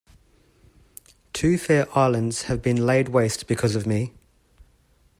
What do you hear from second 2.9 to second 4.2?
waste because of me!